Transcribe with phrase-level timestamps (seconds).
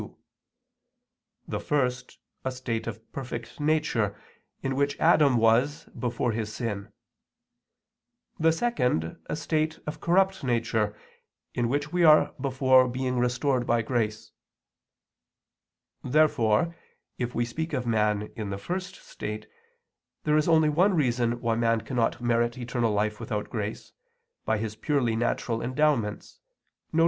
[0.01, 0.17] 2):
[1.47, 4.19] the first, a state of perfect nature,
[4.63, 6.91] in which Adam was before his sin;
[8.39, 10.97] the second, a state of corrupt nature,
[11.53, 14.31] in which we are before being restored by grace.
[16.03, 16.75] Therefore,
[17.19, 19.45] if we speak of man in the first state,
[20.23, 23.91] there is only one reason why man cannot merit eternal life without grace,
[24.45, 26.39] by his purely natural endowments,
[26.91, 26.99] viz.